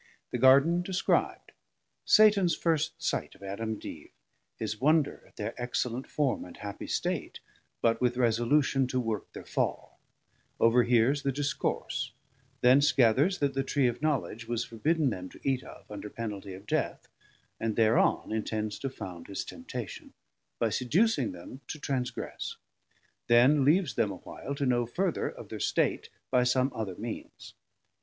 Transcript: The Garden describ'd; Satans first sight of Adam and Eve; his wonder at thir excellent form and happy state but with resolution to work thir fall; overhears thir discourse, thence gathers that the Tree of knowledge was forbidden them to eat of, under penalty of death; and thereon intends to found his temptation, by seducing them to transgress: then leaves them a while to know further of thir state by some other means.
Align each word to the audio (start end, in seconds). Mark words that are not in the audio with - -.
The 0.31 0.39
Garden 0.39 0.81
describ'd; 0.81 1.51
Satans 2.05 2.55
first 2.55 2.99
sight 3.03 3.35
of 3.35 3.43
Adam 3.43 3.73
and 3.73 3.85
Eve; 3.85 4.09
his 4.57 4.81
wonder 4.81 5.23
at 5.27 5.35
thir 5.35 5.53
excellent 5.59 6.07
form 6.07 6.43
and 6.43 6.57
happy 6.57 6.87
state 6.87 7.39
but 7.83 8.01
with 8.01 8.17
resolution 8.17 8.87
to 8.87 8.99
work 8.99 9.31
thir 9.31 9.43
fall; 9.45 9.99
overhears 10.59 11.21
thir 11.21 11.29
discourse, 11.29 12.13
thence 12.61 12.91
gathers 12.93 13.37
that 13.37 13.53
the 13.53 13.61
Tree 13.63 13.85
of 13.85 14.01
knowledge 14.01 14.47
was 14.47 14.65
forbidden 14.65 15.11
them 15.11 15.29
to 15.29 15.39
eat 15.47 15.63
of, 15.63 15.91
under 15.91 16.09
penalty 16.09 16.55
of 16.55 16.65
death; 16.65 17.07
and 17.59 17.75
thereon 17.75 18.31
intends 18.31 18.79
to 18.79 18.89
found 18.89 19.27
his 19.27 19.45
temptation, 19.45 20.13
by 20.57 20.71
seducing 20.71 21.31
them 21.31 21.61
to 21.67 21.77
transgress: 21.79 22.55
then 23.27 23.63
leaves 23.63 23.93
them 23.93 24.09
a 24.09 24.15
while 24.17 24.55
to 24.55 24.65
know 24.65 24.87
further 24.87 25.29
of 25.29 25.47
thir 25.51 25.59
state 25.59 26.09
by 26.31 26.43
some 26.43 26.71
other 26.73 26.95
means. 26.95 27.53